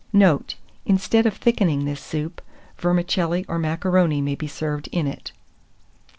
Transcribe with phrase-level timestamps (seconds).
[0.13, 0.55] Note.
[0.83, 2.41] Instead of thickening this soup,
[2.79, 5.31] vermicelli or macaroni may be served in it.